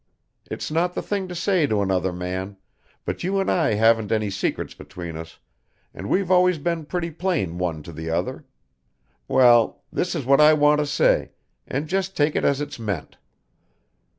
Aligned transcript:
It's 0.49 0.71
not 0.71 0.95
the 0.95 1.03
thing 1.03 1.27
to 1.27 1.35
say 1.35 1.67
to 1.67 1.83
another 1.83 2.11
man, 2.11 2.57
but 3.05 3.23
you 3.23 3.39
and 3.39 3.51
I 3.51 3.75
haven't 3.75 4.11
any 4.11 4.31
secrets 4.31 4.73
between 4.73 5.15
us, 5.15 5.37
and 5.93 6.09
we've 6.09 6.31
always 6.31 6.57
been 6.57 6.85
pretty 6.87 7.11
plain 7.11 7.59
one 7.59 7.83
to 7.83 7.91
the 7.91 8.09
other 8.09 8.43
well, 9.27 9.83
this 9.93 10.15
is 10.15 10.25
what 10.25 10.41
I 10.41 10.53
want 10.53 10.79
to 10.79 10.87
say, 10.87 11.29
and 11.67 11.87
just 11.87 12.17
take 12.17 12.35
it 12.35 12.43
as 12.43 12.61
it's 12.61 12.79
meant. 12.79 13.17